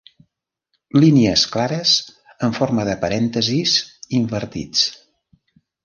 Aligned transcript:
Línies 1.03 1.43
clares 1.57 1.91
en 2.49 2.57
forma 2.61 2.87
de 2.91 2.97
parèntesis 3.05 3.79
invertits. 4.23 4.91